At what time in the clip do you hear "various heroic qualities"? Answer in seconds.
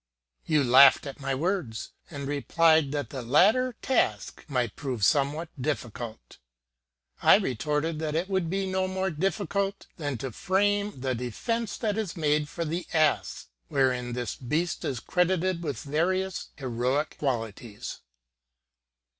15.83-17.99